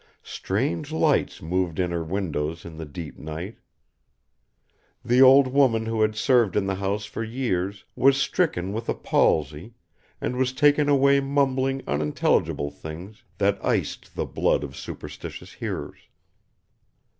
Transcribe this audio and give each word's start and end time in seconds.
Strange 0.23 0.91
lights 0.91 1.43
moved 1.43 1.77
in 1.77 1.91
her 1.91 2.03
windows 2.03 2.65
in 2.65 2.77
the 2.77 2.87
deep 2.87 3.19
night. 3.19 3.59
The 5.05 5.21
old 5.21 5.49
woman 5.49 5.85
who 5.85 6.01
had 6.01 6.15
served 6.15 6.55
in 6.55 6.65
the 6.65 6.73
house 6.73 7.05
for 7.05 7.23
years 7.23 7.85
was 7.95 8.17
stricken 8.19 8.73
with 8.73 8.89
a 8.89 8.95
palsy 8.95 9.75
and 10.19 10.37
was 10.37 10.53
taken 10.53 10.89
away 10.89 11.19
mumbling 11.19 11.83
unintelligible 11.87 12.71
things 12.71 13.21
that 13.37 13.63
iced 13.63 14.15
the 14.15 14.25
blood 14.25 14.63
of 14.63 14.75
superstitious 14.75 15.53
hearers. 15.53 15.99